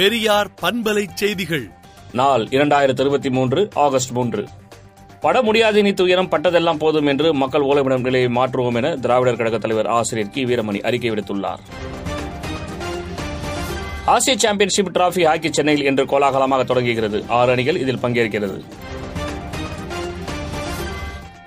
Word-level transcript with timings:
பெரியார் 0.00 0.48
பண்பலை 0.60 1.02
செய்திகள் 1.14 1.64
நாள் 2.14 2.44
இரண்டாயிரத்தி 2.50 3.02
இருபத்தி 3.04 3.30
மூன்று 3.30 3.60
ஆகஸ்ட் 3.82 4.12
மூன்று 4.12 4.42
பட 5.22 5.42
முடியாது 5.42 5.76
இனி 5.78 5.92
துயரம் 5.94 6.30
பட்டதெல்லாம் 6.30 6.78
போதும் 6.78 7.06
என்று 7.06 7.28
மக்கள் 7.34 7.66
ஓலமிடம் 7.66 8.04
நிலையை 8.04 8.28
மாற்றுவோம் 8.36 8.78
என 8.80 8.92
திராவிடர் 8.96 9.38
கழக 9.38 9.58
தலைவர் 9.58 9.90
ஆசிரியர் 9.96 10.30
கி 10.30 10.44
வீரமணி 10.44 10.80
அறிக்கை 10.82 11.10
விடுத்துள்ளார் 11.10 11.62
ஆசிய 14.08 14.36
சாம்பியன்ஷிப் 14.36 14.92
டிராபி 14.94 15.24
ஹாக்கி 15.24 15.50
சென்னையில் 15.50 15.86
இன்று 15.86 16.06
கோலாகலமாக 16.06 16.64
தொடங்குகிறது 16.64 17.20
ஆறு 17.38 17.52
அணிகள் 17.52 17.80
இதில் 17.80 18.02
பங்கேற்கிறது 18.02 18.58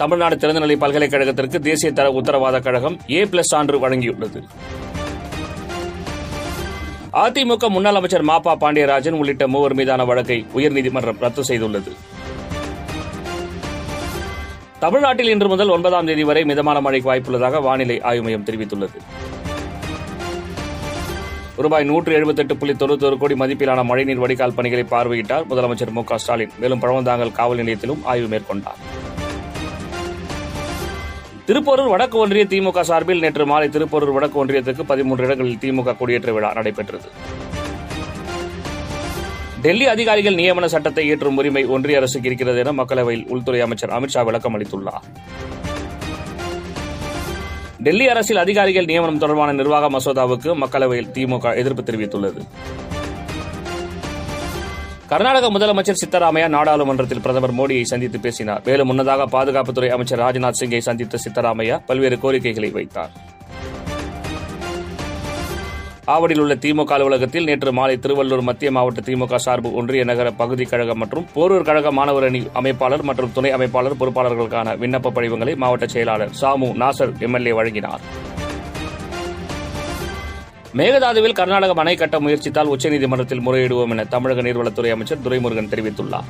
தமிழ்நாடு 0.00 0.38
திறந்தநிலை 0.38 0.78
பல்கலைக்கழகத்திற்கு 0.78 1.60
தேசிய 1.62 1.92
தர 1.94 2.08
உத்தரவாத 2.14 2.60
கழகம் 2.60 3.00
ஏ 3.12 3.24
பிளஸ் 3.26 3.54
சான்று 3.54 3.80
வழங்கியுள்ளது 3.84 4.40
அதிமுக 7.14 7.66
முன்னாள் 7.70 7.98
அமைச்சர் 7.98 8.26
மாப்பா 8.26 8.54
பாண்டியராஜன் 8.56 9.18
உள்ளிட்ட 9.18 9.44
மூவர் 9.48 9.76
மீதான 9.76 10.06
வழக்கை 10.06 10.38
உயர்நீதிமன்றம் 10.54 11.20
ரத்து 11.20 11.44
செய்துள்ளது 11.50 11.92
தமிழ்நாட்டில் 14.80 15.32
இன்று 15.34 15.48
முதல் 15.48 15.70
ஒன்பதாம் 15.70 16.08
தேதி 16.08 16.24
வரை 16.24 16.42
மிதமான 16.44 16.78
மழைக்கு 16.82 17.10
வாய்ப்புள்ளதாக 17.10 17.62
வானிலை 17.62 17.98
ஆய்வு 18.04 18.26
மையம் 18.26 18.48
தெரிவித்துள்ளது 18.48 19.00
ரூபாய் 21.58 21.88
நூற்று 21.90 22.14
எழுபத்தெட்டு 22.14 22.54
புள்ளி 22.58 22.74
தொண்ணூத்தொரு 22.76 23.18
கோடி 23.18 23.36
மதிப்பிலான 23.36 23.84
மழைநீர் 23.84 24.24
வடிகால் 24.24 24.58
பணிகளை 24.58 24.86
பார்வையிட்டார் 24.88 25.48
முதலமைச்சர் 25.50 25.96
மு 25.98 26.04
க 26.04 26.18
ஸ்டாலின் 26.18 26.56
மேலும் 26.60 26.82
பழவந்தாங்கல் 26.84 27.38
காவல் 27.38 27.62
நிலையத்திலும் 27.62 28.04
ஆய்வு 28.06 28.30
மேற்கொண்டார் 28.34 28.80
திருப்பூரூர் 31.48 31.90
வடக்கு 31.92 32.18
ஒன்றிய 32.20 32.44
திமுக 32.46 32.82
சார்பில் 32.82 33.24
நேற்று 33.24 33.46
மாலை 33.46 33.68
திருப்பூரூர் 33.70 34.14
வடக்கு 34.16 34.38
ஒன்றியத்துக்கு 34.42 34.84
பதிமூன்று 34.92 35.26
இடங்களில் 35.28 35.60
திமுக 35.64 35.96
கொடியேற்ற 35.98 36.32
விழா 36.32 36.50
நடைபெற்றது 36.54 37.10
டெல்லி 39.64 39.86
அதிகாரிகள் 39.88 40.40
நியமன 40.40 40.68
சட்டத்தை 40.68 41.04
இயற்றும் 41.06 41.38
உரிமை 41.38 41.64
ஒன்றிய 41.70 42.00
அரசுக்கு 42.00 42.30
இருக்கிறது 42.30 42.62
என 42.64 42.74
மக்களவையில் 42.80 43.26
உள்துறை 43.30 43.60
அமைச்சர் 43.62 43.94
அமித்ஷா 43.94 44.24
விளக்கம் 44.24 44.56
அளித்துள்ளார் 44.56 45.06
டெல்லி 47.80 48.06
அரசில் 48.10 48.42
அதிகாரிகள் 48.42 48.90
நியமனம் 48.90 49.22
தொடர்பான 49.22 49.54
நிர்வாக 49.54 49.90
மசோதாவுக்கு 49.90 50.52
மக்களவையில் 50.60 51.12
திமுக 51.16 51.56
எதிர்ப்பு 51.62 51.84
தெரிவித்துள்ளது 51.84 52.42
கர்நாடக 55.14 55.48
முதலமைச்சர் 55.52 56.00
சித்தராமையா 56.00 56.46
நாடாளுமன்றத்தில் 56.50 57.22
பிரதமர் 57.22 57.54
மோடியை 57.58 57.84
சந்தித்து 57.86 58.20
பேசினார் 58.20 58.64
மேலும் 58.66 58.90
முன்னதாக 58.90 59.28
பாதுகாப்புத்துறை 59.34 59.90
அமைச்சர் 59.92 60.22
ராஜ்நாத் 60.22 60.60
சிங்கை 60.60 60.80
சந்தித்த 60.82 61.20
சித்தராமையா 61.24 61.76
பல்வேறு 61.90 62.18
கோரிக்கைகளை 62.24 62.70
வைத்தார் 62.74 63.12
ஆவடியில் 66.08 66.42
உள்ள 66.44 66.56
திமுக 66.58 66.94
அலுவலகத்தில் 66.96 67.48
நேற்று 67.50 67.72
மாலை 67.76 67.98
திருவள்ளூர் 67.98 68.48
மத்திய 68.48 68.72
மாவட்ட 68.72 69.04
திமுக 69.06 69.38
சார்பு 69.40 69.70
ஒன்றிய 69.74 70.04
நகர 70.06 70.32
பகுதி 70.34 70.66
கழகம் 70.66 71.00
மற்றும் 71.00 71.30
போரூர் 71.36 71.68
கழக 71.70 71.92
மாணவர் 71.92 72.28
அணி 72.30 72.42
அமைப்பாளர் 72.62 73.08
மற்றும் 73.10 73.34
துணை 73.34 73.52
அமைப்பாளர் 73.52 74.00
பொறுப்பாளர்களுக்கான 74.00 74.78
விண்ணப்ப 74.82 75.14
படிவங்களை 75.16 75.56
மாவட்ட 75.58 75.88
செயலாளர் 75.94 76.36
சாமு 76.42 76.70
நாசர் 76.82 77.16
எம்எல்ஏ 77.20 77.56
வழங்கினார் 77.60 78.04
மேகதாதுவில் 80.74 81.36
கர்நாடகம் 81.38 81.82
அணை 81.82 81.94
கட்ட 81.96 82.18
முயற்சித்தால் 82.20 82.72
உச்சநீதிமன்றத்தில் 82.74 83.44
முறையிடுவோம் 83.46 83.92
என 83.94 84.06
தமிழக 84.14 84.42
நீர்வளத்துறை 84.42 84.92
அமைச்சர் 84.94 85.24
துரைமுருகன் 85.26 85.70
தெரிவித்துள்ளார் 85.74 86.30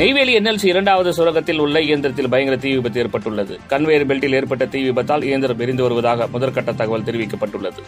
நெய்வேலி 0.00 0.32
என்எல்சி 0.38 0.66
இரண்டாவது 0.66 1.10
சுரங்கத்தில் 1.12 1.60
உள்ள 1.60 1.76
இயந்திரத்தில் 1.80 2.30
பயங்கர 2.32 2.56
தீ 2.56 2.70
விபத்து 2.72 2.98
ஏற்பட்டுள்ளது 3.02 3.54
கன்வேயர் 3.70 4.06
பெல்ட்டில் 4.10 4.36
ஏற்பட்ட 4.38 4.66
தீ 4.66 4.80
விபத்தால் 4.84 5.24
இயந்திரம் 5.24 5.62
எரிந்து 5.64 5.84
வருவதாக 5.86 6.28
முதற்கட்ட 6.34 6.72
தகவல் 6.74 7.06
தெரிவிக்கப்பட்டுள்ளது 7.08 7.82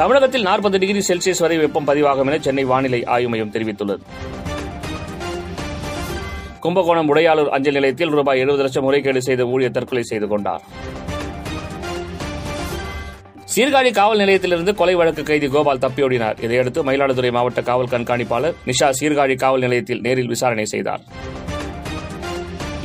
தமிழகத்தில் 0.00 0.46
நாற்பது 0.46 0.78
டிகிரி 0.78 1.02
செல்சியஸ் 1.04 1.44
வரை 1.44 1.56
வெப்பம் 1.58 1.88
பதிவாகும் 1.88 2.30
என 2.30 2.40
சென்னை 2.40 2.64
வானிலை 2.64 3.00
ஆய்வு 3.14 3.30
மையம் 3.32 3.54
தெரிவித்துள்ளது 3.54 4.02
கும்பகோணம் 6.60 7.10
உடையாளூர் 7.10 7.52
அஞ்சல் 7.54 7.76
நிலையத்தில் 7.76 8.14
ரூபாய் 8.14 8.42
எழுபது 8.44 8.62
லட்சம் 8.62 8.86
முறைகேடு 8.86 9.20
செய்த 9.26 9.42
ஊழியர் 9.46 9.76
தற்கொலை 9.76 10.04
செய்து 10.04 10.28
கொண்டார் 10.28 10.62
சீர்காழி 13.56 13.90
காவல் 13.92 14.20
நிலையத்திலிருந்து 14.20 14.72
கொலை 14.74 14.94
வழக்கு 14.94 15.22
கைதி 15.22 15.46
கோபால் 15.48 15.80
தப்பியோடினார் 15.82 16.40
இதையடுத்து 16.40 16.80
மயிலாடுதுறை 16.82 17.30
மாவட்ட 17.30 17.60
காவல் 17.62 17.90
கண்காணிப்பாளர் 17.92 18.56
நிஷா 18.66 18.88
சீர்காழி 18.98 19.34
காவல் 19.36 19.64
நிலையத்தில் 19.64 20.02
நேரில் 20.02 20.28
விசாரணை 20.28 20.66
செய்தார் 20.66 21.02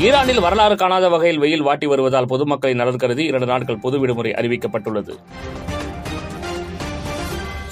ஈரானில் 0.02 0.42
வரலாறு 0.42 0.76
காணாத 0.76 1.08
வகையில் 1.10 1.40
வெயில் 1.40 1.66
வாட்டி 1.66 1.88
வருவதால் 1.88 2.30
பொதுமக்களின் 2.30 2.80
நலன் 2.82 2.98
கருதி 2.98 3.26
இரண்டு 3.26 3.48
நாட்கள் 3.48 3.82
பொது 3.82 4.00
விடுமுறை 4.00 4.32
அறிவிக்கப்பட்டுள்ளது 4.34 5.16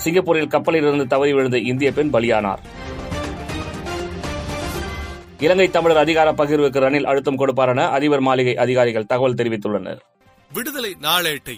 சிங்கப்பூரில் 0.00 0.52
கப்பலில் 0.52 0.88
இருந்து 0.88 1.08
தவறி 1.08 1.32
விழுந்த 1.34 1.58
இந்திய 1.70 1.92
பெண் 1.92 2.14
பலியானார் 2.14 2.62
இலங்கை 5.40 5.70
தமிழர் 5.70 6.04
அதிகார 6.04 6.30
பகிர்வுக்கு 6.34 6.80
ரணில் 6.80 7.10
அழுத்தம் 7.12 7.38
கொடுப்பார் 7.38 7.70
என 7.70 7.88
அதிபர் 7.92 8.28
மாளிகை 8.28 8.58
அதிகாரிகள் 8.58 9.06
தகவல் 9.06 9.40
தெரிவித்துள்ளனர் 9.40 10.00
விடுதலை 10.52 10.94
நாளேட்டை 11.02 11.58